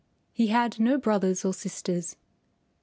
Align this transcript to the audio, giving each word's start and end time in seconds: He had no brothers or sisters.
He 0.33 0.47
had 0.47 0.79
no 0.79 0.97
brothers 0.97 1.45
or 1.45 1.53
sisters. 1.53 2.15